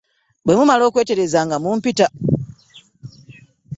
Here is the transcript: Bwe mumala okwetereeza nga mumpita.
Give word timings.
Bwe 0.45 0.57
mumala 0.57 0.83
okwetereeza 0.85 1.39
nga 1.45 1.57
mumpita. 1.63 2.07